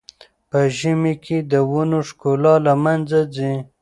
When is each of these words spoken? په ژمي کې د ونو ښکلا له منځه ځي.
په 0.49 0.59
ژمي 0.77 1.13
کې 1.25 1.37
د 1.51 1.53
ونو 1.71 1.99
ښکلا 2.07 2.55
له 2.65 2.73
منځه 2.83 3.19
ځي. 3.35 3.53